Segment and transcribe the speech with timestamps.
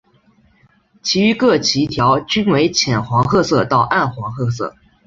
[1.03, 4.73] 其余各鳍条均为浅黄褐色到暗黄褐色。